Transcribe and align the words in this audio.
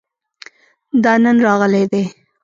دا 1.03 1.13
نن 1.23 1.37
راغلی 1.45 1.83
دی 1.91 2.03